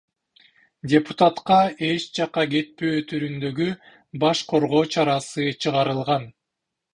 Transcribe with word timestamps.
Депутатка 0.93 1.57
эч 1.89 2.07
жакка 2.19 2.43
кетпөө 2.53 3.03
түрүндөгү 3.11 3.69
баш 4.25 4.43
коргоо 4.55 4.83
чарасы 4.97 5.47
чыгарылган. 5.67 6.27